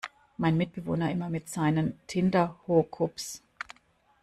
Mein 0.37 0.57
Mitbewohner 0.57 1.11
immer 1.11 1.29
mit 1.29 1.47
seinen 1.47 1.99
Tinder-Hookups! 2.07 3.43